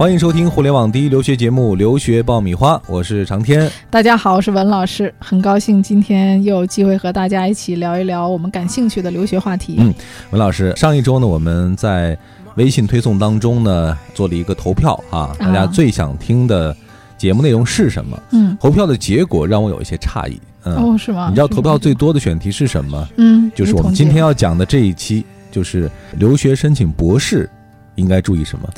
[0.00, 3.70] 欢迎收听互联网第一留学节目《留学爆米花》，我是长天。
[3.90, 9.76] 大家好，我是文老师，很高兴今天又有机会和大家一起聊一聊我们感兴趣的留学话题。
[9.78, 9.92] 嗯，
[10.30, 12.16] 文老师，上一周呢，我们在
[12.54, 16.74] 微信推送当中呢做了一个投票啊，大家最想听的
[17.18, 18.18] 节目内容是什么？
[18.32, 20.40] 嗯，投票的结果让我有一些诧异。
[20.64, 21.28] 嗯，哦，是吗？
[21.28, 23.06] 你知道投票最多的选题是什么？
[23.18, 27.46] 嗯，就是我们今天要讲的这一期，就是留学申请博士。
[28.00, 28.68] 应该注意什么？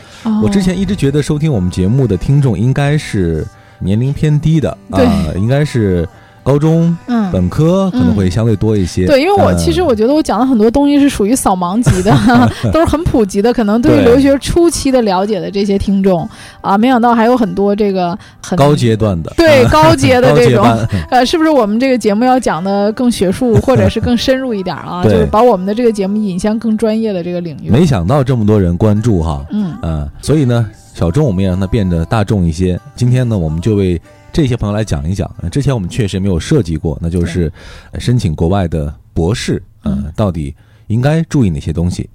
[0.42, 3.46] 我之前一直觉得收听我们节目的听众应该是
[3.78, 5.00] 年龄偏低的啊，
[5.36, 6.06] 应该是。
[6.42, 9.06] 高中、嗯，本科可能会相对多一些。
[9.06, 12.12] 对，因为我其实我觉得我讲的很多东西是属于扫盲级的，
[12.72, 16.28] 都是很普及的，可能对于留学初期的了解的这些听众
[16.60, 20.66] 啊，没想到还有很多这个很高阶段的，对 高阶的这种，
[21.10, 25.02] 呃，是不是我们这个节目要讲的更学术 或者是更深入一点啊？
[25.04, 27.70] 就是把我们的这个节目引向更专业的这个领域。
[27.70, 32.78] 没想到这么多人关注哈，嗯嗯，所以呢，小众我们也让它变得大众一些。
[32.96, 34.00] 今天呢，我们就为。
[34.32, 37.52] 这些朋友来讲一讲，之前我们确实没有涉及过，那就是
[37.98, 40.54] 申请国外的博士，嗯，到底
[40.86, 42.08] 应该注意哪些东西？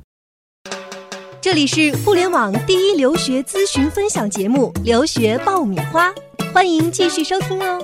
[1.39, 6.09] 这里是互联网第一留学咨询分享节目《留学爆米花》，
[6.51, 7.79] 欢迎继续收听哦。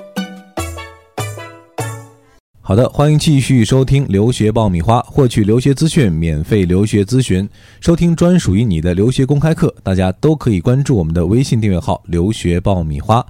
[2.59, 7.47] 好的，欢迎继续收听《留学爆米花》，获取留学资讯，免费留学咨询，
[7.81, 13.23] 收听专属于你的留学公开课，大家都可以关注我们的微信订阅号“留学爆米花”。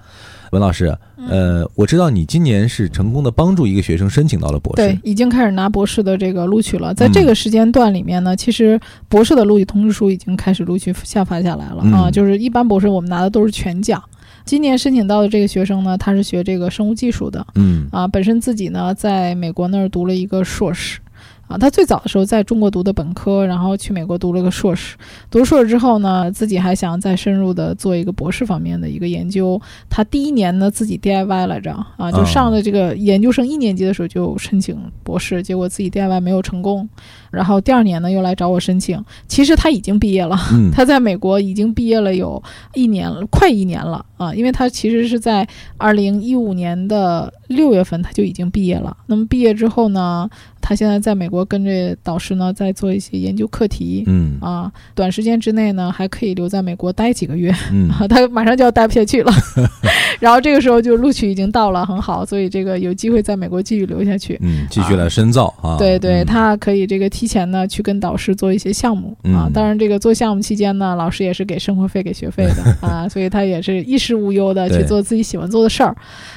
[0.53, 0.95] 文老师，
[1.27, 6.93] 呃，我知道你今年是成功的帮助一个学生申请到了博士，对，已经开始拿博士的这个录取了。
[6.93, 11.83] 在这个时间段里面呢，其实博士的录取通知书已经开始陆续下发下来了。
[11.91, 12.11] 啊。
[12.11, 14.01] 就是一般博士我们拿的都是全奖，
[14.45, 20.99] 今年申请到的这个学生呢，他是学这个生物技术的，嗯，啊，本身自己呢在美国那儿读了一个硕士。
[21.47, 24.95] 啊，他最早的时候在中国读的本科，然后去美国读了个硕士。
[25.29, 29.61] 读硕士之后呢，自己还想再深入的做一个博士方面的一个研究。
[29.89, 36.87] 他第一年呢自己 DIY 来着，啊，就上了这个研究生一年级的时候就申请博士，结果自己 DIY 没有成功。
[37.33, 39.03] 然后第二年呢又来找我申请。
[39.27, 40.37] 其实他已经毕业了，
[40.71, 42.41] 他在美国已经毕业了有
[42.73, 48.95] 一年了，快一年了啊，因为他其实是在二零一五年的六月份他就已经毕业了。
[49.07, 50.29] 那么毕业之后呢？
[50.65, 54.05] 他现在在美国跟着导师呢，在做一些研究课题。
[54.07, 57.53] 嗯啊，短时间之内呢，还可以留在美国待几个月。
[57.69, 59.33] 嗯， 他马上就要待不下去了。
[60.21, 64.39] 然后这个时候就录取已经到了，很好，所以这个有机会在美国继续留下去。
[64.41, 65.75] 嗯，继续来深造啊。
[65.77, 69.49] 对对，他可以这个提前呢去跟导师做一些项目啊。
[69.53, 75.95] 当然，这个做项目期间呢，老师也是给生活费、给学费的 啊，所以他也是衣食无忧的去做自己喜欢做的事儿。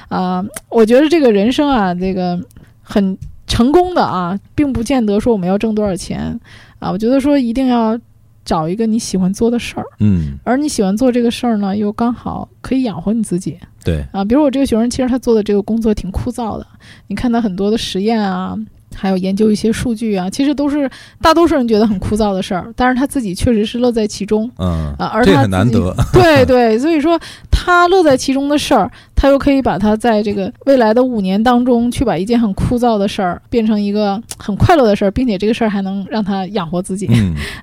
[0.08, 2.40] 啊，我觉得这个人生啊，这个
[2.82, 3.18] 很。
[3.48, 6.38] 成功的啊，并不见得说我们要挣多少钱
[6.80, 6.90] 啊。
[6.90, 7.96] 我觉得说一定要
[8.44, 14.24] 找一个你喜欢做的事儿，嗯，而你喜欢做这个事儿呢，又刚好可以养活你自己，对啊。
[14.24, 16.66] 比如我这个学生，其实他做的这个工作挺枯燥的，
[17.06, 18.58] 你看他很多的实验啊。
[18.96, 20.90] 还有研究一些数据啊，其实都是
[21.20, 27.20] 大多数人觉得很枯燥的事儿，但是他自己确实是乐在其中，嗯啊，而他很难得，对 对，所以说
[27.50, 37.08] 他乐在其中的事儿，他又可以把他在这个未来的五年当中，去把一件很枯燥的事儿变成一个很快乐的事儿，并且这个事儿还能让他养活自己，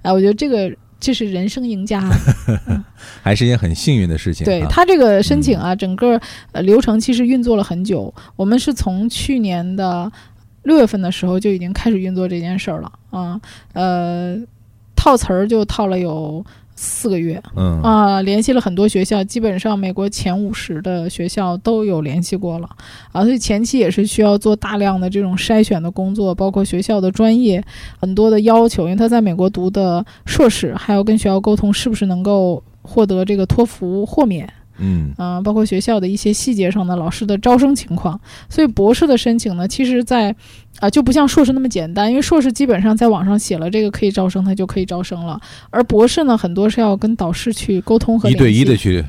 [0.04, 2.02] 哎，我觉得这个这是人生赢家，
[3.22, 4.46] 还是一件很幸运的事情。
[4.46, 6.20] 对他这个申请啊，整个
[6.52, 10.12] 呃流程其实运作了很久，我们是从去年的。
[10.64, 13.40] 六月份的时候就已经开始运作这件事儿了啊，
[13.74, 14.38] 呃，
[14.96, 16.44] 套词儿就套了有
[16.76, 22.70] 四个月，嗯啊，联系了很多学校，基本上美国前五十的学校都有联系过了
[23.12, 27.64] 啊，所以前期也是需要做大量的这种筛选的工作，包括学校的专业
[28.00, 34.52] 很多的要求，因为他在美国读的硕士，还要跟学校沟通是不是能够获得这个托福豁免。
[34.78, 40.36] 嗯啊，包括学校的一些细节上的老师的招生情况，所以博士的申请呢，其实，在
[40.80, 45.40] 啊就不像硕士那么简单，因为硕士基本上在网上写了这个可以招生，他就可以招生了，
[45.70, 49.04] 而博士呢，很多是要跟导师去沟通和一对一的去。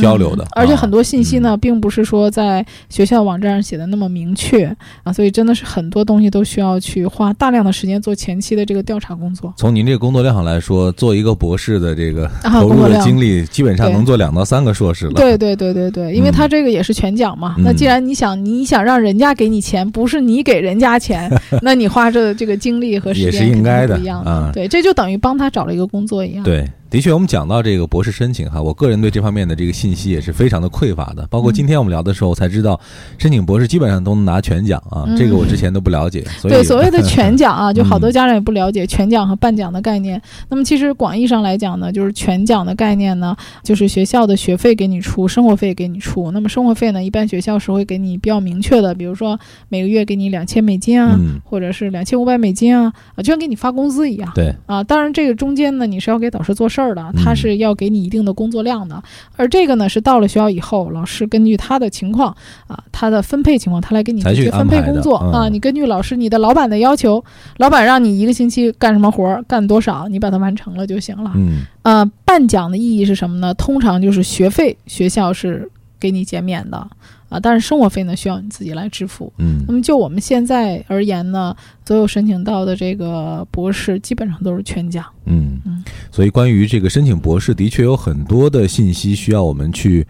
[0.00, 4.64] 交流的，而且很多信息呢，并不是说在学校网站上写的那么明确
[5.02, 9.52] 啊，所以真的是很多东西都需要去花大量的时间做前期的这个调查工作。
[9.56, 15.12] 从您这个工作量上来说，做一个博士的这个投入的精力，基本上能做两到三个硕士了。
[15.12, 17.54] 对对对对对，因为他这个也是全奖嘛。
[17.58, 21.30] 那既然你想你想让人家给你钱，不是你给人家钱，
[21.62, 24.50] 那你花这这个精力和时间也是应该的一样的。
[24.52, 26.44] 对，这就等于帮他找了一个工作一样。
[26.44, 26.66] 对。
[26.96, 31.26] 的确，我们讲到这个博士申请哈，我个人对这方面的这个信息也是非常的匮乏的。
[31.26, 32.80] 包括今天我们聊的时候才知道，
[33.18, 36.24] 申请博士基本上都能拿全奖啊，这个我之前都不了解。
[36.44, 40.18] 对，所谓的全奖啊， 就好多家长也不了解全奖和半奖的概念。
[40.48, 46.30] 那么其实广义上来讲呢，就是全奖的概念呢，就是学校的学费给你出，生活费给你出。
[46.30, 49.38] 那么生活费呢，一般学校是会给你比较明确的，比如说
[49.68, 51.14] 每个月给你两千美金啊，
[51.44, 54.32] 或者是两千五百美金啊，啊，就像给你发工资一样。
[54.34, 59.02] 对啊，当然这个中间呢，你是要给导师做事儿的，他是要给你一定的工作量的。
[59.36, 62.34] 而这个呢，是到了学校以后，老师根据他的情况
[62.66, 65.48] 啊，他的分配情况，他来给你去分配工作啊。
[65.48, 67.22] 你根据老师、你的老板的要求，
[67.58, 71.32] 老板让你一个星期干什么活儿，干多少，你把它完成了就行了。
[71.34, 73.52] 嗯，呃，半奖的意义是什么呢？
[73.54, 76.86] 通常就是学费学校是给你减免的。
[77.28, 79.32] 啊，但是生活费呢需要你自己来支付。
[79.38, 85.04] 嗯，那么就我们现在而言呢，所有申请到的这个博士基本上都是全奖。
[85.24, 90.06] 嗯嗯，所以关于这个申请博士，的确有很多的信息需要我们去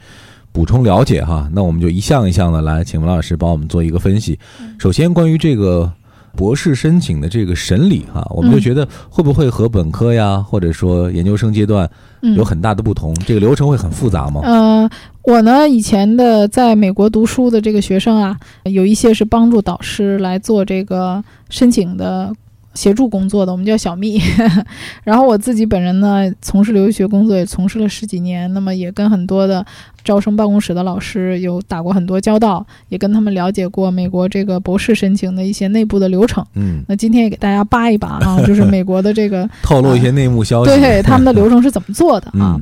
[0.53, 1.49] 补充了解哈。
[1.53, 4.39] 那我们就一项一项的来，请文老师帮我们做一个分析。
[4.79, 5.91] 首先，关于这个
[6.37, 11.91] 博士申请的这个审理哈，我们就觉得会不会和本科呀，或者说研究生阶段
[12.37, 13.15] 有很大的不同？
[13.27, 14.43] 这个流程会很复杂吗？
[14.45, 14.91] 呃。
[15.27, 22.33] 我呢，以前的在美国读书的这个学生啊，有一些是帮助导师来做这个申请的
[22.75, 24.21] 协助工作的，我们叫小蜜。
[25.03, 29.67] 然后我自己本人呢，从事留学工作也从事了十几年，那么也跟很多的。
[30.07, 36.43] 招生办公室的老师有打过很多交道，也跟他们了解过美国这个博士申请的一些内部的流程。
[36.55, 42.57] 嗯，那今天也给大家扒一扒啊， 就是美国的这个透露一些内幕消息，对他们的流程是怎么做的啊？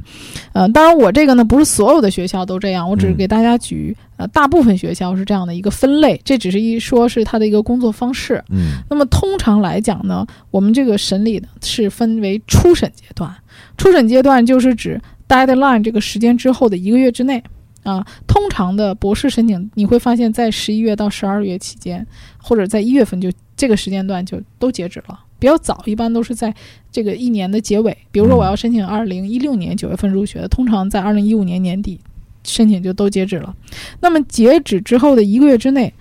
[0.54, 8.42] 呃，当然我这个呢不是所有的学校都这样，我只是给大家举呃大部分学校是这样的一个分类，这只是一说是他的一个工作方式。
[8.48, 13.30] 嗯，那么通常来讲呢，我们这个审理呢是分为初审阶段，
[13.76, 14.98] 初审阶段就是指。
[15.28, 17.42] Deadline 这个时间之后的一个月之内，
[17.82, 22.06] 啊，通常的博士申请你会发现在十一月到十二月期间，
[22.38, 25.20] 或者在一月份就这个时间段就都截止了。
[25.38, 26.54] 比较早，一般都是在
[26.90, 27.94] 这个一年的结尾。
[28.10, 32.00] 比如说我要申请二零一六年九月份入学的，通常在二零一五年年底
[32.44, 33.54] 申请就都截止了。
[34.00, 35.92] 那么截止之后的一个月之内，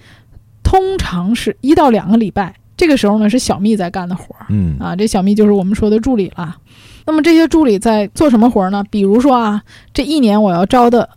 [0.64, 4.46] 通常是一到两个礼拜，这个时候呢是小蜜在干的活儿。
[4.50, 6.56] 嗯，啊，这小蜜就是我们说的助理了。
[7.06, 8.84] 那么这些助理在做什么活儿呢？
[8.90, 9.62] 比如说啊，
[9.94, 11.10] 这一年我要招的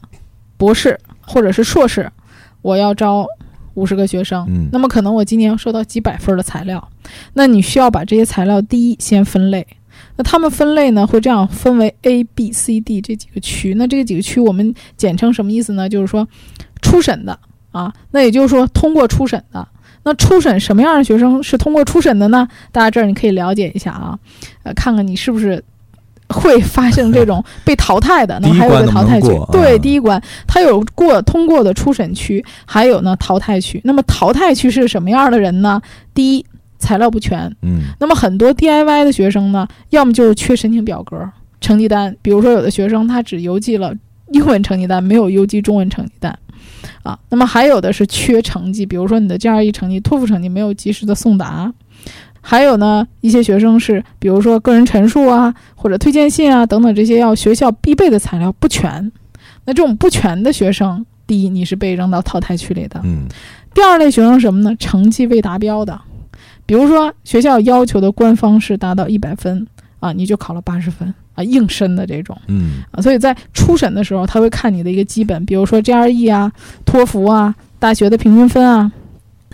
[0.56, 2.10] 博士或者是硕士，
[2.62, 3.26] 我要招
[3.74, 4.44] 五十个学生。
[4.48, 6.88] 嗯，那么可能我今年要收到几百份的材料，
[7.34, 9.66] 那你需要把这些材料第一先分类。
[10.16, 13.74] 那他们分类呢，会这样分为 A、B、C、D 这几个区。
[13.74, 15.88] 那这几个区我们简称什么意思呢？
[15.88, 16.26] 就是说
[16.82, 17.38] 初审的
[17.70, 19.66] 啊，那也就是说通过初审的。
[20.02, 22.48] 那初审什么样的学生是通过初审的呢？
[22.72, 24.18] 大家这儿你可以了解一下啊，
[24.62, 25.62] 呃，看看你是不是。
[26.28, 33.80] 会发生这种 被淘汰的，那么还有一个淘汰区，对，第一关它有过通过的初审区，还有呢淘汰区。
[33.84, 35.80] 那么淘汰区是什么样的人呢？
[36.12, 36.44] 第一，
[36.78, 41.16] 材料不全，嗯，那么很多 DIY 的学生呢，要么就是缺申请表格、
[41.60, 43.94] 成绩单，比如说有的学生他只邮寄了
[44.32, 46.36] 英文成绩单，没有邮寄中文成绩单，
[47.02, 51.72] 啊，那么还有的是缺成绩，比如说你的 GRE 成绩、托福成绩没有及时的送达。
[52.48, 59.10] 还有呢，一些学生是，比如说个人陈述啊，或者推荐信啊等等这些要学校必备的材料不全。
[59.64, 63.00] 那这种不全的学生，第一你是被扔到淘汰区里的。
[63.02, 63.26] 嗯。
[63.74, 64.76] 第二类学生什么呢？
[64.78, 66.00] 成绩未达标的，
[66.64, 69.66] 比如说学校要求的官方是达到一百分
[69.98, 72.38] 啊，你就考了八十分啊，硬申的这种。
[72.46, 72.84] 嗯。
[72.92, 76.52] 啊，所以在初审的时候，他会看你的一个基本，比如说 GRE 啊、
[76.84, 78.92] 托福啊、大学的平均分啊。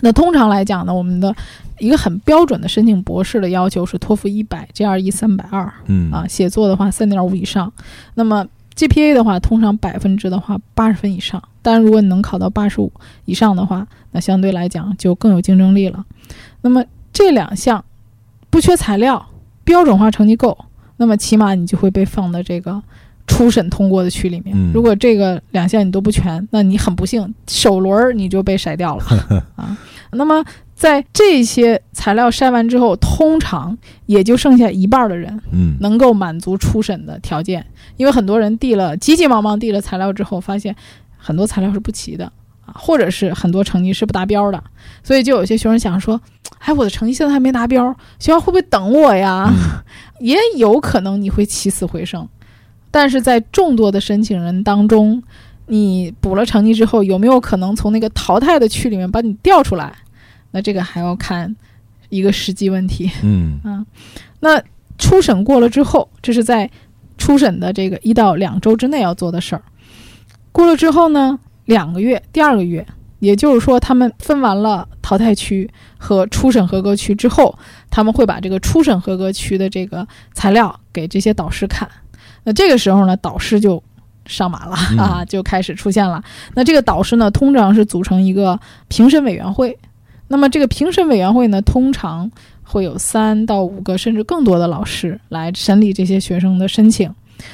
[0.01, 1.35] 那通常来讲呢，我们的。
[1.79, 7.71] 一个很标准的申请博士的要求是托福一百，GRE 三百二，嗯啊，写作的话三点五以上，
[8.13, 11.41] 那么 GPA 的话，通常百分之的话八十分以上。
[11.61, 12.91] 当然，如果你能考到八十五
[13.25, 16.03] 以上的话，那相对来讲就更有竞争力了。
[16.61, 17.83] 那么这两项
[18.49, 19.25] 不缺材料，
[19.63, 20.57] 标准化成绩够，
[20.97, 22.81] 那么起码你就会被放到这个
[23.27, 24.55] 初审通过的区里面。
[24.73, 29.03] 如果这个两项你都不全，那你很不幸，首轮你就被筛掉了
[29.55, 29.77] 啊。
[30.11, 30.43] 那么。
[30.83, 37.65] 在这些材料筛完之后，通常也就剩下一半的人，嗯，能够满足初审的条件。
[37.95, 40.75] 因为很多人递了急急忙忙递了材料之后，发现
[41.15, 42.25] 很多材料是不齐的
[42.65, 44.61] 啊，或者是很多成绩是不达标的，
[45.01, 46.19] 所以就有些学生想说
[46.59, 49.49] ：“哎，我的成绩现在还没达标，学校会不会等我呀？”
[50.19, 52.27] 也有可能你会起死回生，
[52.91, 55.23] 但是在众多的申请人当中，
[55.67, 59.93] 你补了成绩之后，有没有可能从那个淘汰的区里面把你调出来？
[60.53, 61.53] 那这个还要看
[62.09, 63.83] 一个实际问题，嗯啊，
[64.39, 64.61] 那
[64.97, 66.69] 初审过了之后，这是在
[67.17, 69.63] 初审的这个一到两周之内要做的事儿。
[70.51, 72.85] 过了之后呢，两个月，第二个月，
[73.17, 75.67] 也就是说，他们分完了淘汰区
[75.97, 77.57] 和初审合格区之后，
[77.89, 81.89] 他们会把这个初审合格区的这个材料给这些导师看。
[82.43, 83.81] 那这个时候呢，导师就
[84.27, 86.23] 上马了 啊，就开始出现了。
[86.53, 89.75] 那这个导师呢，通常是组成一个评审委员会。
[90.27, 92.29] 那么这个评审委员会呢，通常
[92.63, 97.13] 会有三到五个甚至更多的老师来审理这些学生的申请。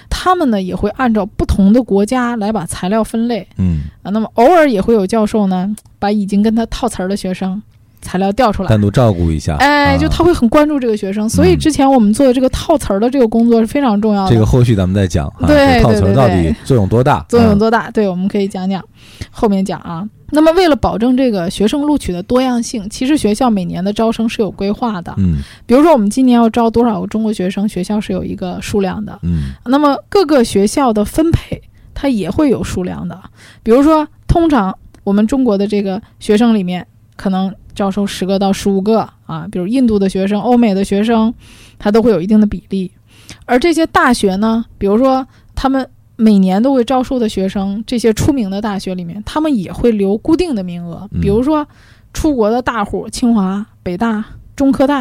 [0.10, 7.60] 他们呢也会按照不同的国家来把材料分类，嗯啊，那么偶尔也会有教授呢把已经跟他套词儿的学生
[8.02, 9.56] 材料调出来，单独照顾一下。
[9.56, 14.32] 哎，就他会很关注这个学生，所以之前我们做的这个套词儿的这个工作是非常重要的。
[14.32, 15.28] 这个后续咱们再讲。
[15.40, 17.26] 啊对套词到底作用多大？
[17.28, 17.90] 作用多大？
[17.90, 18.84] 对，我们可以讲讲，
[19.32, 20.08] 后面讲啊。
[20.32, 25.14] 那么，为了保证这个学生录取的多样性，其实学校每年的招生是有规划的。
[25.18, 29.18] 嗯，比如说我们今年要招多少个中国学生，学校是有一个数量的。
[29.24, 31.62] 嗯，那么各个学校的分配
[31.94, 33.20] 它也会有数量的。
[33.64, 39.48] 比如说，通常我们中国的这个学生里面，可能招收十个到十五个啊。
[39.52, 41.34] 比如印度的学生、欧美的学生，
[41.78, 42.92] 它都会有一定的比例。
[43.46, 45.88] 而这些大学呢，比如说他们。
[46.22, 51.10] 每年都会招收的学生，这些出名的大学里面，他们也会留固定的名额。
[51.22, 51.66] 比如说，
[52.12, 55.00] 出国的大户，清华、北大、中科大，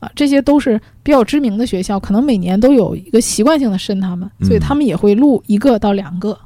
[0.00, 6.38] 啊，这些都是比较知名的学校，可能每年都有一个习惯性的申他们，所以他们也会录一个到两个，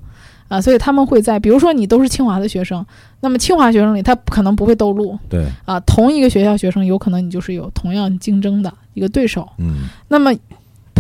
[0.49, 2.85] 啊，所以他们会在，比如说你都是清华的学生，
[3.21, 10.35] 那么清华学生里他可能不会都录，对，啊，同一个学校学生有可能你就是有同样竞争的一个对手，嗯，那么。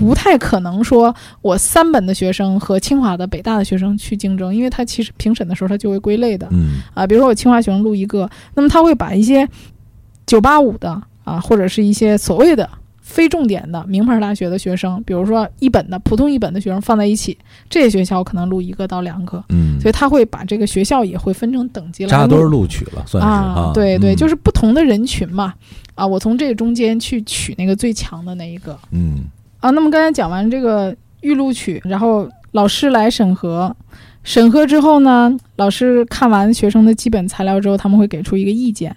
[0.01, 6.81] 不太可能说，我三本的学生和清华的、北大的学生去竞争，因为他其实评审的时候他就会归类的，嗯。
[6.95, 9.47] 啊，比如说我清华学生录一个，那么他会把一些
[10.27, 12.69] 九八五的啊，或者是一些所谓的
[13.03, 17.37] 非重点的名牌大学的学生，比如说一本的普通一本的学生放在一起，
[17.69, 25.53] 这些学校可能录一个到两个，嗯，所以他会把这个学校也会分成等级来扎堆录取了，算是啊，对对，就是不同的人群嘛，
[25.95, 29.25] 啊，我从这个中间去取那个最强的那一个，嗯。
[29.61, 33.77] 啊，那么刚才讲完这个预录取，然后老师来审核，
[34.25, 38.97] 审核之后呢，老师看完学生的基本材料之后，他们会给出一个意见。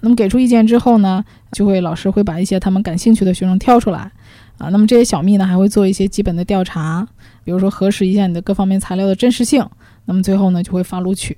[0.00, 4.10] 那么给出意见之后呢，就会老师会把一些他们感兴趣的学生挑出来，
[4.58, 7.06] 啊，那么这些小秘呢还会做一些基本的调查，
[7.42, 9.66] 比如说核实一下你的各方面材料的真实性。
[10.04, 11.36] 那么最后呢就会发录取，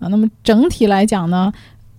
[0.00, 1.52] 啊，那么整体来讲呢。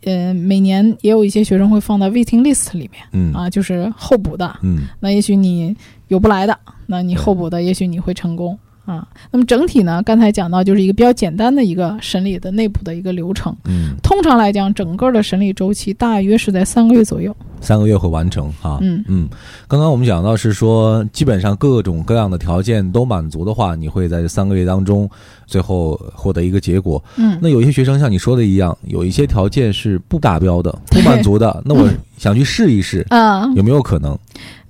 [0.04, 3.34] 呃，每年也有一些学生会放到 waiting list 里面，嗯。
[3.34, 5.76] 啊，就是候补的，嗯，那也许你
[6.08, 8.58] 有不来的，那你候补的，也许你会成功。
[8.90, 10.02] 啊，那么整体呢？
[10.02, 13.56] 刚才讲到就是一个比较简单的一个审理的内部的一个流程。
[13.66, 17.36] 嗯，通常来讲，整个的审理周期大约是在三个月左右。
[17.62, 18.80] 三个月会完成哈。
[18.82, 19.30] 嗯嗯，
[19.68, 25.08] 刚刚我们讲到是说，基本上各种各样的条件都满足的话，你会在这三个月当中
[25.46, 27.04] 最后获得一个结果。
[27.18, 34.18] 嗯，那有一些学生像你说的一样，有一些条件是不达标的、不满足的， 那我想去试一试，啊，有没有可能？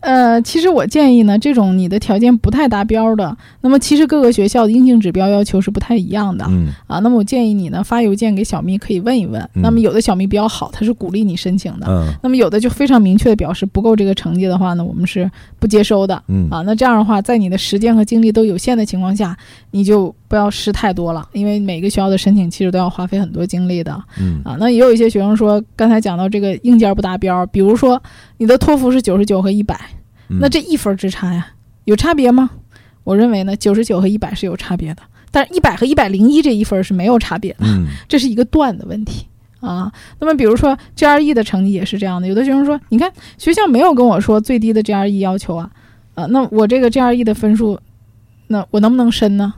[0.01, 6.45] 呃，其实我建议呢，这种你的条件不太达标的，那么其实各个学校的硬性指标要求是不太一样的。
[6.49, 9.47] 嗯啊，那么我建议你呢，发邮件给小蜜可以问一问。
[9.55, 11.87] 那么有的小蜜比较好，他是鼓励你申请的。
[11.89, 12.13] 嗯。
[12.23, 15.29] 那么有的就非常明确的表示不够这个成绩的话呢，我们是
[15.59, 16.23] 不接收的。
[16.27, 16.47] 嗯。
[16.49, 19.35] 啊，那这样的话，在你的时间和精力都有限的情况下，
[19.71, 24.01] 你就不要试太多了，因为每个学校的申请其实都要花费很多精力的。
[24.17, 24.41] 嗯。
[24.45, 28.01] 啊，那也有一些学生说，刚才讲到这个硬件不达标，比如说
[28.37, 29.77] 你的托福是九十九和一百。
[30.39, 31.47] 那这一分之差呀，
[31.85, 32.51] 有差别吗？
[33.03, 37.65] 我认为呢，九十九和一百是有差别的，但是一百和一百零一这一分是没有差别的，
[38.07, 39.25] 这是一个段的问题
[39.59, 39.91] 啊。
[40.19, 45.71] 那么比如说 GRE 的成绩也是这样的，有的学生说，你看学校没有跟我说最低的 GRE 要求啊，
[46.13, 47.79] 啊，那我这个 GRE 的分数，
[48.45, 49.51] 那我能不能申呢？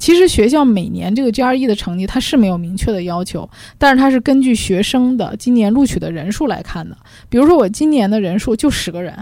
[0.00, 6.96] 其实学校每年这个 GRE 的成绩它是没有明确的要求，但是它是根据学生的今年录取的人数来看的。
[7.28, 9.14] 比如说我今年的人数就十个人。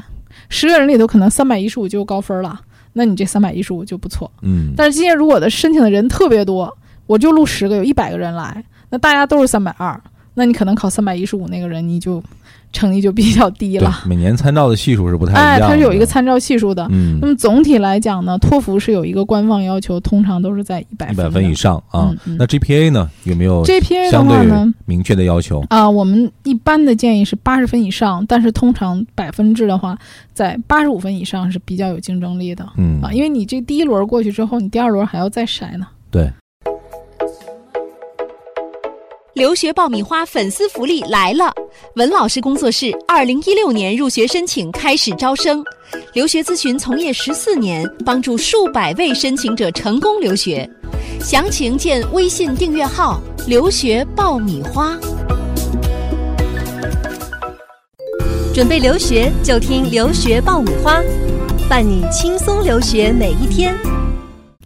[0.49, 2.59] 十个人里头可能三百一十五就高分了，
[2.93, 4.31] 那你这三百一十五就不错。
[4.41, 6.73] 嗯，但是今年如果的申请的人特别多，
[7.07, 10.01] 我就录十个，有一百个人来，那大家都是三百二，
[10.35, 12.23] 那你可能考三百一十五那个人你就。
[12.73, 14.03] 成绩就比较低了。
[14.07, 15.67] 每年参照的系数是不太一样的。
[15.67, 16.87] 哎，它是有一个参照系数的。
[16.91, 17.19] 嗯。
[17.21, 22.15] 那么总体来讲呢，托福是有一个官方要求，通常都是在一百一百分以上啊。
[22.39, 23.09] 那 GPA 呢？
[23.25, 25.65] 有没有 GPA 的话呢明确的要求？
[25.71, 29.99] 啊，我们一般的建议是八十分以上，但是通常百分制的话，
[30.35, 32.67] 在八十五分以上是比较有竞争力的。
[32.77, 33.01] 嗯。
[33.03, 35.87] 啊，因为你这第一轮过去之后，你第二轮还要再筛呢。
[36.11, 36.31] 对。
[39.39, 41.55] 留学爆米花粉丝福利来了！
[41.95, 45.65] 文老师工作室二零一六年入学申请开始招生，
[46.13, 50.69] 留学咨询从业十四年，帮助数百位申请者成功留学。
[51.21, 54.99] 详情见微信订阅号“留学爆米花”。
[58.53, 61.01] 准备留学就听留学爆米花，
[61.69, 63.73] 伴你轻松留学每一天。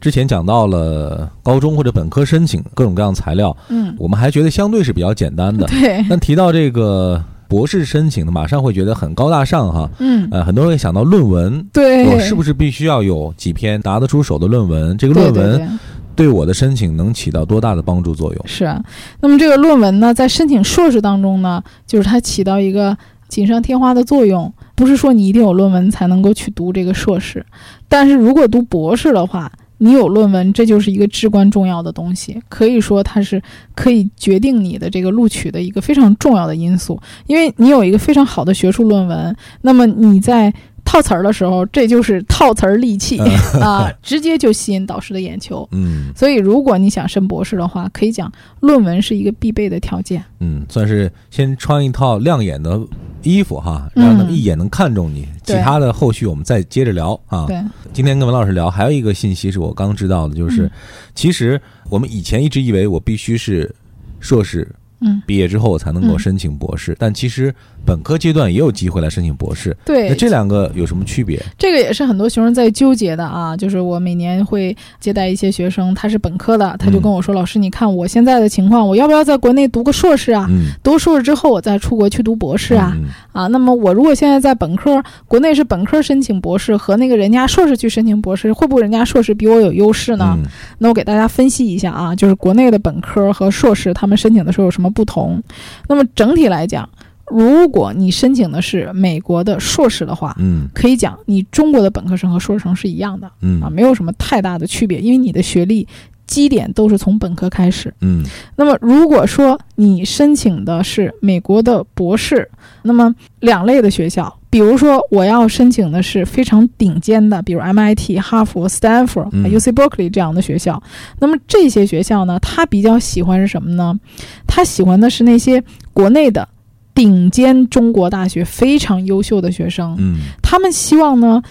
[0.03, 5.65] 之前讲到了高中或者本科申请各种各样材料，嗯，我们还觉得相对是比较简单的。
[5.71, 9.89] 对，但提到这个博士申请呢，马上会觉得很高大上哈。
[10.01, 14.99] 嗯，呃，很多人会想到论文，对，我是不是必须要有几篇拿得出手的论文？
[14.99, 15.79] 这个论文
[16.17, 18.43] 对我的申请能起到多大的帮助作用？
[18.45, 18.83] 是啊，
[19.21, 22.97] 那么这个论文呢，在申请硕士当中呢，就是它起到一个
[23.29, 27.47] 锦上添花的作用，不是说你一定有论文才能够去读这个硕士，
[27.89, 29.49] 但是如果读博士的话。
[29.83, 33.43] 你有论文，这就是一个至关重要的东西，可以说它是
[33.75, 36.97] 可以决定你的这个录取的一个非常重要的因素。
[37.27, 40.55] 因为你有一个非常好的学术论文，那么你在
[40.93, 43.19] 套词儿的时候，这就是套词儿利器
[43.61, 45.67] 啊， 直接就吸引导师的眼球。
[45.73, 48.31] 嗯，所以如果你想升博士的话，可以讲
[48.61, 50.23] 论文是一个必备的条件。
[50.41, 52.79] 嗯，算是先穿一套亮眼的。
[53.25, 55.29] 衣服哈，让他们一眼能看中你。
[55.45, 57.47] 其他的后续我们再接着聊啊。
[57.47, 57.57] 对，
[57.93, 60.69] 今天跟文老师聊，还有一个信息是我刚知道的，就是
[61.15, 63.73] 其实我们以前一直以为我必须是
[64.19, 64.69] 硕士。
[65.03, 67.55] 嗯，毕业之后才能够申请博士，但其实
[67.85, 69.77] 本科阶段也有机会来申请博士。
[69.85, 71.43] 对，那这两个有什么区别？
[71.59, 73.57] 这个也是很多学生在纠结的啊。
[73.57, 80.49] 就是我每年会接待一些学生，他是本科的，他就跟我说：“老师，你看我现在的情况，我要不要在国内读个硕士啊？
[80.83, 82.97] 读硕士之后我再出国去读博士啊？
[83.33, 90.39] 啊，那么我如果现在在本科，国内是本科申请博士，和那个人家硕士去申请博士，会不会人家硕士比我有优势呢？
[90.79, 94.92] 那我给大家分析一下啊，就是国内的本科和硕士他们申请的时候有什么？
[94.93, 95.43] 不同，
[95.89, 96.89] 那么整体来讲，
[97.27, 103.61] 如果你申请的是美国的硕士的话，嗯，可以讲你中国的本科生和硕士生是一样的，嗯。
[103.63, 105.89] 啊，没有什么太大的区别，因为你的学历
[106.33, 108.25] 基点都是从本科开始，嗯。
[108.57, 112.49] 那么如果说你申请的是美国的博士，
[112.83, 114.35] 那么两类的学校。
[114.49, 120.83] 比如说，我要申请的是非常顶尖的，比如 MIT、哈佛、Stanford、UC Berkeley 这样的学校。
[121.21, 123.99] 那么这些学校呢，他比较喜欢是什么呢？
[124.47, 125.63] 他喜欢的是那些
[125.95, 126.47] 国内的
[126.95, 129.97] 顶尖中国大学非常优秀的学生。
[129.99, 131.43] 嗯，他们希望呢，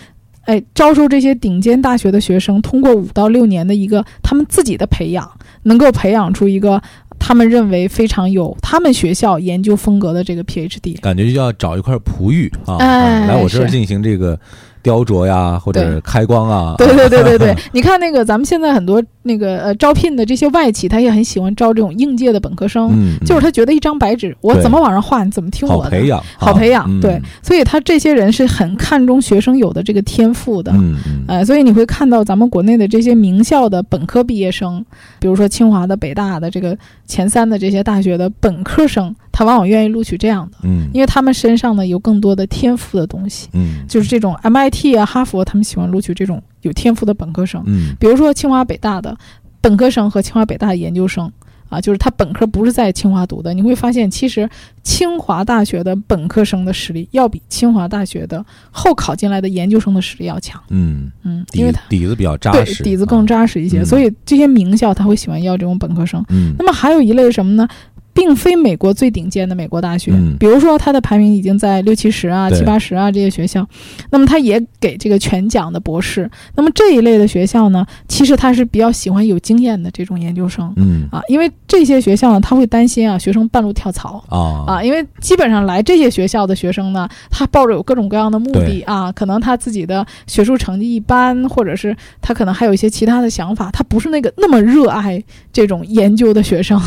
[0.52, 5.32] 哎，招收这些顶尖大学的学生，通过五到六年的一个他们自己的培养，
[5.64, 6.82] 能够培养出一个。
[7.24, 14.38] 他们认为非常有他们学校研究风格的这个 PhD，感觉就要找一块璞玉啊，来我这儿进行这个。
[14.84, 22.92] 雕琢呀，或者开光啊，对对对对对，你看那个咱们现在很多那个呃招聘的这些外企，他也很喜欢招这种应届的本科生，
[23.26, 34.84] 就是他觉得一张白纸，我怎么往上画，你怎么听我的，好培养，好培养，对，所以他这些人是很看重学生有的这个天赋的，嗯所以你会看到咱们国内的这些名校的本科毕业生，
[35.20, 39.16] 比如说清华的、北大的这个前三的这些大学的本科生。
[39.34, 49.17] 他往往愿意录取这样的，嗯，因为他们身上呢有更多的天赋的东西，嗯，就是这种 MIT 啊、哈佛，他们喜欢录取这种有天赋的本科生，嗯，比如说清华北大的
[49.60, 51.32] 本科生和清华北大的研究生，
[51.69, 54.50] 啊，就是他本科不是在清华读的，你会发现其实
[54.84, 67.67] 清华大学的本科生的实力要比清华大学的后考进来的研究生的实力要强，嗯嗯，因为他底子比较扎实，底子更扎实一些，所以这些名校他会喜欢要这种本科生，嗯，那么还有一类什么呢？
[68.13, 73.65] 并非美国最顶尖的美国大学，比如说它的排名已经在六七十啊、七八十啊这些学校，
[74.10, 76.30] 那么它也给这个全奖的博士。
[76.56, 81.08] 那么这一类的学校呢，其实他是比较喜欢有经验的这种研究生，嗯。
[81.12, 84.76] 啊，因为这些学校呢，他会担心啊学生半路跳槽啊。
[84.76, 95.21] 啊，因为基本上来这些学校的学生呢，他抱着有各种各样的目的啊，可能他自己的学术成绩一般，或者是他可能还有一些其他的想法，他不是那个那么热爱
[95.52, 96.80] 这种研究的学生，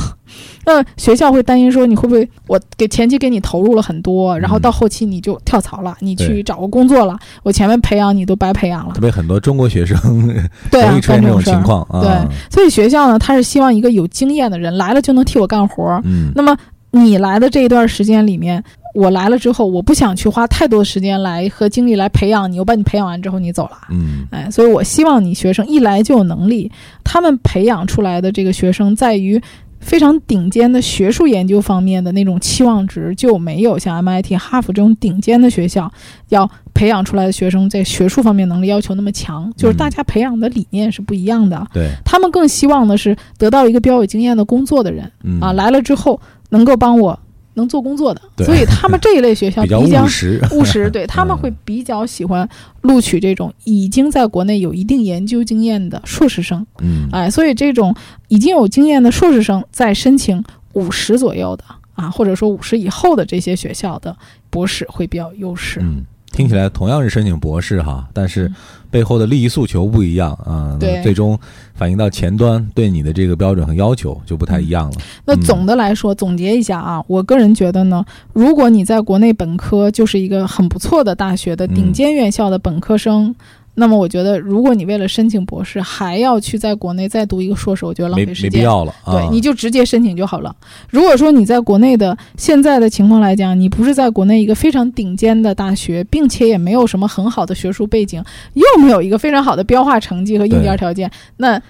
[0.67, 1.15] 那学。
[1.15, 8.95] 校会担心说你会不会我给前期给你投入了很多，然后到后期你就跳槽了，你去找个工作了，我前面培养你都白培养了。
[8.95, 9.97] 特别很多中国学生
[10.73, 12.01] 对容易出现这种情况啊。
[12.01, 12.11] 对，
[12.51, 15.85] 所以学校呢，他是希望一个有经验的人来了就能替我干活。
[16.05, 16.57] 嗯，那么
[16.91, 18.61] 你来的这一段时间里面，
[18.95, 23.79] 我来了之后，我不想去花太多时间来和精力来培养你，我把你培养完之后你走了。
[23.91, 26.71] 嗯，哎，所以我希望你学生一来就有能力，
[27.05, 29.41] 他们培养出来的这个学生在于。
[29.85, 35.93] 非常顶尖的学术研究方面的那种期望值就没有像 MIT、哈佛这种顶尖的学校
[36.31, 41.65] 要培养出来的学生在学术方面能力要求那么强，就是大家培养的理念是不一样的。
[41.73, 41.91] 对。
[42.05, 46.19] 他们更希望的是得到一个比较有经验的工作的人啊，来了之后
[46.51, 47.19] 能够帮我
[47.55, 52.49] 能做工作的，所以他们 这一类学校比较较务实，务实，对 他们会比较喜欢
[52.83, 57.95] 录取这种已经在国内有一定研究经验的硕士生，嗯，哎，所以这种
[58.29, 60.43] 已经有经验的硕士生在申请
[60.75, 61.65] 五十左右的
[61.95, 64.17] 啊，或者说五十以后的这些学校的
[64.51, 65.81] 博士会比较优势。
[65.81, 68.55] 嗯，听起来同样是申请博士哈，但是嗯
[68.95, 71.37] 背后的利益诉求不一样啊，对最终
[71.75, 74.97] 反映到前端对你的这个标准和要求就不太一样了。
[75.25, 83.35] 那嗯总的来说，总结一下啊，我个人觉得呢，如果你在国内本科就是一个很不错的大学的顶尖院校的本科生。
[83.75, 88.53] 那么我觉得，如果你为了申请博士还要去在国内再读一个硕士，我觉得浪费时间。
[88.53, 89.13] 没必要了啊。
[89.13, 90.55] 对，你就直接申请就好了。
[90.89, 98.23] 如果说你在国内的现在的情况来讲，你不是在国内一个非常顶尖的大学，并且也没有什么很好的学术背景，
[98.55, 101.61] 又没有一个非常好的标化成绩和硬件条件，那。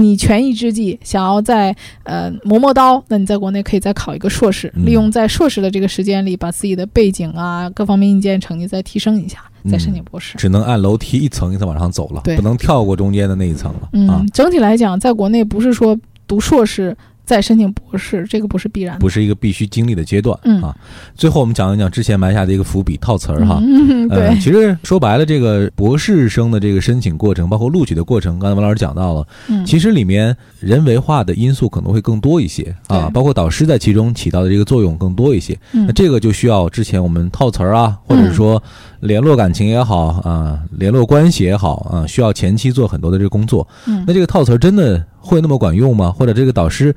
[0.00, 4.86] 你权宜之计想要在呃磨磨刀，那你在国内可以再考一个硕士，嗯。
[4.86, 9.38] 利用在硕士的这个时间里，把自己的背景啊各方面硬件成绩再提升一下，
[9.70, 10.36] 再申请博士。
[10.38, 12.36] 只能按楼梯一层一层往上走了，对。
[12.36, 14.20] 不能跳过中间的那一层了啊。
[14.22, 16.96] 嗯，，整体来讲，在国内不是说读硕士
[17.30, 18.98] 再申请博士，这个不是必然的。
[18.98, 20.76] 不是一个必须经历的阶段嗯啊。
[21.14, 23.60] 最后我们讲一讲之前埋下的一个伏笔套词儿哈。
[23.62, 35.56] 嗯，对呃，，其实说白了，这个博士生的这个申请过程，包括录取的过程，刚才王老师讲到了，嗯，其实里面人为化的因素可能会更多一些啊，包括导师在其中起到的这个作用更多一些。
[35.70, 38.60] 嗯那这个就需要之前我们套词儿啊，或者是说
[38.98, 43.64] 联络感情也好啊，联络关系也好啊，需要前期做很多的这个工作。
[43.86, 46.10] 嗯那这个套词儿真的会那么管用吗？
[46.10, 46.92] 或者这个导师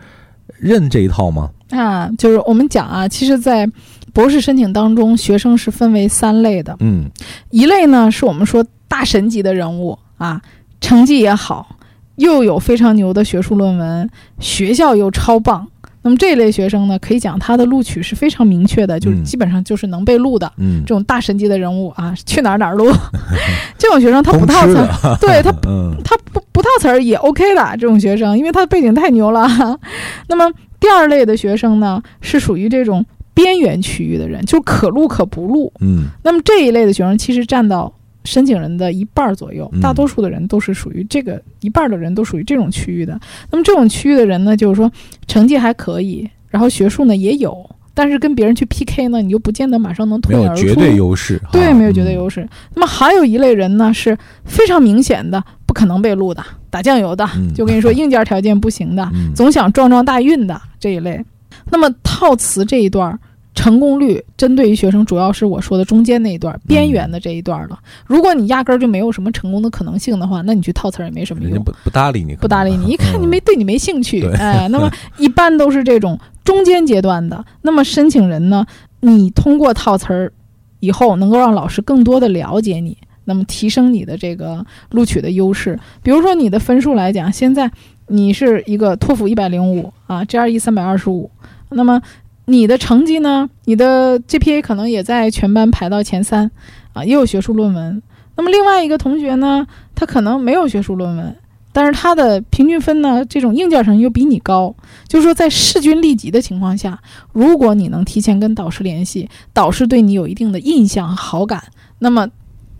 [0.60, 1.50] 认这一套吗？
[1.70, 3.68] 啊，就是我们讲啊，其实，在
[4.14, 6.76] 博士申请当中，学生是分为三类的。
[6.80, 7.10] 嗯
[7.50, 10.42] 一类呢是我们说大神级的人物啊，
[10.80, 11.78] 成绩也好，
[12.18, 15.68] 又有非常牛的学术论文，学校又超棒。
[16.06, 20.52] 那么这类学生呢，可以讲他的录取是非常明确的，就是嗯基本上就是能被录的。
[20.58, 22.92] 嗯这，种大神级的人物啊，去哪儿哪儿录。
[23.80, 29.46] 这种学生他不通套词儿，吃的，对他 嗯他不不套词儿也 OK 的这种学生，因为他的背景太牛了。
[30.30, 35.74] 那么第二类的学生呢，是属于这种边缘区域的人，就可录可不录。
[35.82, 37.92] 嗯那么这一类的学生其实占到
[38.24, 43.20] 申请人的一半儿左右嗯，大多数的人都是属于这个一半儿的人都属于这种区域的。
[43.52, 44.90] 那么这种区域的人呢，就是说
[45.28, 50.68] 成绩还可以，然后学术呢也有，但是跟别人去 PK 呢，你就不见得马上能脱颖而出。
[50.68, 52.48] 有绝对优势，对，没有绝对优势。
[52.76, 57.52] 那么还有一类人呢，是非常明显的不可能被录的，打酱油的，嗯。
[57.52, 59.34] 就跟你说 硬件条件不行的，嗯。
[59.34, 60.62] 总想撞撞大运的。
[60.80, 61.26] 这一类。
[61.72, 63.20] 那么套词这一段。
[63.56, 67.78] 成功率针对于学生，主要是我说的中间那一段边缘的这一段了。
[68.08, 74.22] 如果你压根儿就没有什么成功的可能性的话，那你去套词儿也没什么用，人家不不搭理你，不搭理你，一看你没对你没兴趣。
[74.22, 77.46] 对，哎， 那么一般都是这种中间阶段的。
[77.62, 78.66] 那么申请人呢，
[79.02, 80.34] 你通过套词儿
[80.80, 85.80] 以后，能够让老师更多的了解你，那么提升你的这个录取的优势。
[86.02, 87.72] 比如说你的分数来讲，现在
[88.08, 91.32] 你是一个托福一百零五啊，GRE 三百二十五，
[91.70, 92.02] 那么
[92.46, 96.52] 你的成绩呢，你的 GPA 可能也在全班排到前三
[96.92, 98.02] 啊，也有学术论文。
[98.36, 101.36] 那么另外一个同学呢，他可能没有学术论文，
[101.72, 104.76] 但是他的平均分呢，这种硬件成绩又比你高，
[105.08, 107.00] 就是说在势均力敌的情况下，
[107.32, 111.64] 如果你能提前跟导师联系，导师对你有一定的印象和好感，
[112.00, 112.28] 那么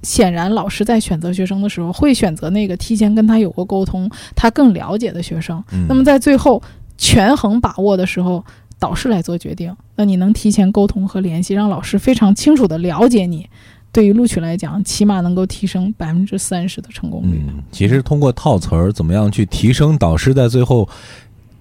[0.04, 5.64] 显然老师在选择学生的时候会选择那个提前跟他有过沟通、他更了解的学生。
[5.72, 6.62] 嗯那么在最后
[6.98, 8.44] 权衡把握的时候，
[8.78, 9.76] 导师来做决定。
[9.96, 13.48] 那你能提前沟通和联系，让老师非常清楚的了解你。
[13.92, 17.44] 对于录取来讲，起码能够提升百分之三十的成功率。
[17.48, 20.90] 嗯，其实通过套词儿，怎么样去提升导师在最后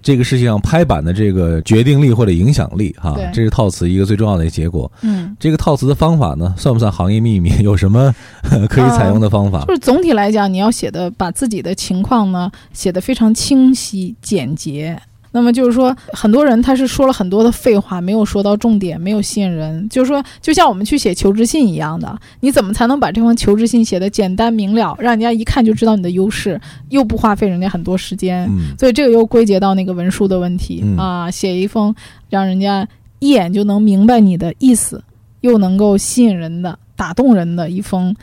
[0.03, 4.91] 这个事情上拍板的这个决定力或者影响力哈对，这是套词一个最重要的结果。
[5.01, 7.49] 嗯，这个套词的方法呢，算不算行业秘密？
[7.63, 8.13] 有什么
[8.69, 9.63] 可以采用的方法？
[9.65, 14.99] 就是总体来讲，你要写的把自己的情况呢写的非常清晰简洁。
[15.33, 19.89] 那么就是说，很多人他是说了很多的废话，没有说到重点，没有吸引人。
[19.89, 28.47] 就是说，就像我们去写求职信一样的，你怎么才能把这封求职信写得简单明了，让人家一看就知道你的优势，又不花费人家很多时间？
[28.47, 31.93] 嗯所以这个又归结到那个文书的问题、嗯啊，写一封
[32.29, 35.03] 让人家一眼就能明白你的意思，
[35.41, 38.15] 又能够吸引人的、打动人的一封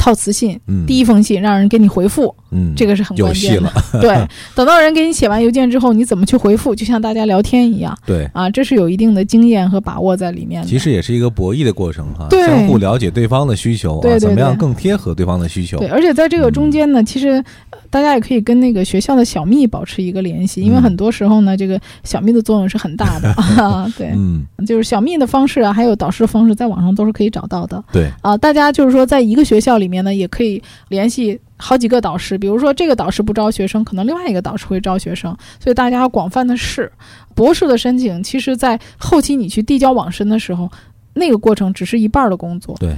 [0.00, 3.70] 套词信，嗯，第一封信让人给你回复，嗯，这个是很关键的。
[4.00, 6.74] 对，等到人给你写完邮件之后，你怎么去回复？
[6.74, 8.24] 就像大家聊天一样对。
[8.32, 10.68] 啊，这是有一定的经验和把握在里面的。
[10.68, 15.76] 其实也是一个博弈的过程哈，对相互了解对方的需求啊，对对怎么样更贴合对方的需求？
[15.78, 17.28] 对，而且在这个中间呢，其实
[17.70, 23.86] 呃大家也可以跟那个学校的小蜜保持一个联系，因为嗯很多时候呢，这个小蜜的作用是很大的啊。
[23.98, 28.36] 对，嗯，就是小蜜的方式啊，还有导师的方式，在网上都是可以找到的对，啊。
[28.38, 36.90] 大家就是说，在一个学校里面呢，也可以联系好几个导师，比如说这个导师不招学生，可能另外一个导师会招学生，所以大家要广泛的试。
[37.34, 40.70] 博士的申请，其实在后期你去递交网申的时候，
[41.14, 42.76] 那个过程只是一半的工作。
[42.78, 42.94] 对，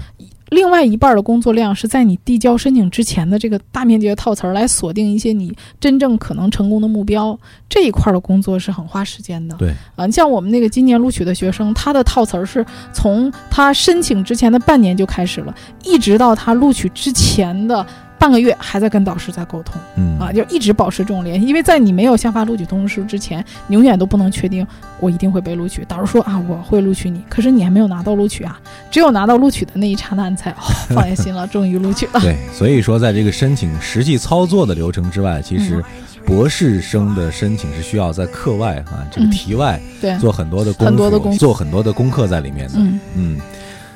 [0.53, 7.39] 另外一半儿的工作量是在你递交申请之前的这个大面积的套词儿来锁定一些你真正可能成功的目标，
[7.71, 9.57] 这一块儿的工作是很花时间的。
[9.57, 17.85] 对啊，你像我们那个今年录取的学生，他的套词儿是从他申请之前的半年就开始了，一直到他录取之前的
[18.23, 21.45] 半个月还在跟导师在沟通嗯啊，就一直保持这种联系。
[21.45, 24.65] 因为在你没有下发录取通知书之前，你永远都不能确定
[25.01, 25.85] 我一定会被录取。
[25.89, 28.61] 导师说啊，我会录取你，可是你还没有拿到录取啊，
[28.93, 30.55] 只有拿到录取的那一刹那，你才、哦、
[30.91, 32.21] 放下心了，终于录取了。
[32.23, 35.85] 对，所以说在这个申请实际操作的流程之外，其实嗯
[36.25, 42.75] 博士生的申请是需要在课外啊，这个嗯题外对，做很多的功夫，很多的功夫做很多的功课在里面的。
[42.77, 43.41] 嗯嗯，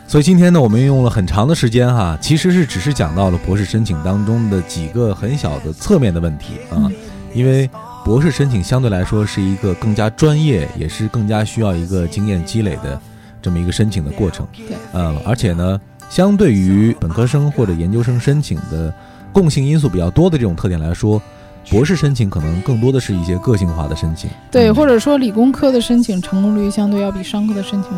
[0.09, 6.93] 所以今天呢，我们用了很长的时间哈，其实是只是讲到了博士申请当中的几个很小的侧面的问题啊，嗯
[7.35, 7.69] 因为
[8.05, 12.99] 博士申请相对来说是一个更加专业，也是更加需要一个经验积累的
[13.43, 14.47] 这么一个申请的过程。
[14.57, 18.95] 对，嗯，而且呢，相对于本科生或者研究生申请的
[19.33, 21.21] 共性因素比较多的这种特点来说，
[21.69, 24.31] 博士申请可能更多的是一些个性化的申请。
[24.51, 27.91] 对，嗯或者说理工科的申请成功率相对要比商科的申请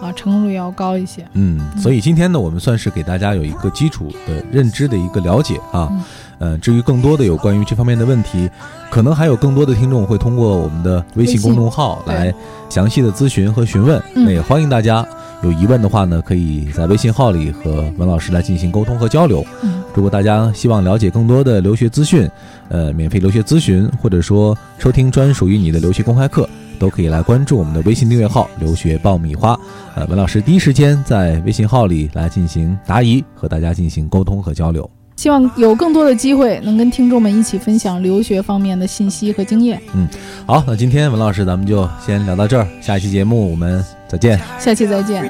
[0.00, 1.24] 啊成功率要高一些。
[1.32, 5.88] 嗯，所以今天呢，我们算是给大家有一个基础的认知的一个了解啊。
[5.90, 6.02] 嗯
[6.40, 8.48] 呃，至于更多的有关于这方面的问题，
[8.92, 12.32] 可能还有更多的听众会通过我们的微信公众号来
[12.68, 14.00] 详细的咨询和询问。
[14.14, 15.04] 嗯那也欢迎大家
[15.42, 19.44] 有疑问的话呢，可以在微信号里和文老师来进行沟通和交流。
[19.64, 22.30] 嗯如果大家希望了解更多的留学资讯，
[22.68, 29.58] 呃，免费留学咨询，或者说收听专属于你的留学公开课，都可以来关注我们的微信订阅号“留学爆米花”。
[29.94, 34.88] 呃，文老师第一时间在微信号里来进行答疑，和大家进行沟通和交流。
[35.16, 39.82] 希望有更多的机会能跟听众们一起分享留学方面的信息和经验。
[39.92, 40.08] 嗯
[40.46, 44.38] 好，那今天文老师咱们就先聊到这儿，下一期节目我们再见。
[44.60, 45.28] 下期再见。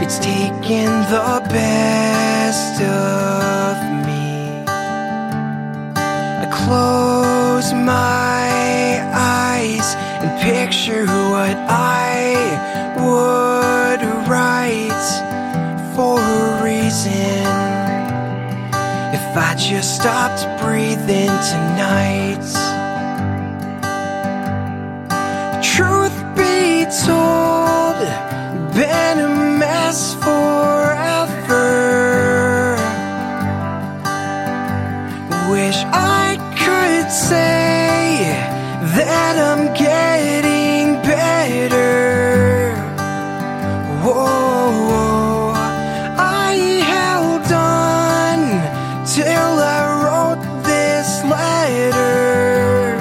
[0.00, 4.03] It's taken the best of me.
[6.66, 12.32] Close my eyes and picture what I
[12.96, 15.04] would write
[15.94, 17.44] for a reason.
[19.12, 22.44] If I just stopped breathing tonight.
[25.62, 27.98] Truth be told,
[28.74, 30.83] been a mess forever.
[49.14, 52.98] Till I wrote this letter.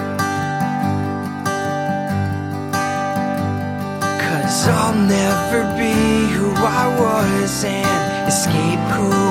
[4.21, 5.95] Cause I'll never be
[6.35, 9.22] who I was and escape who